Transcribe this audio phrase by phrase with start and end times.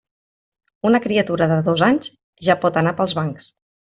[0.89, 2.09] Una criatura de dos anys,
[2.49, 3.49] ja pot anar pels bancs.